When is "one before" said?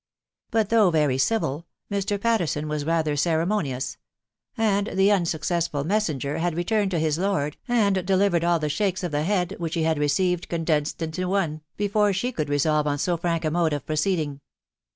11.29-12.13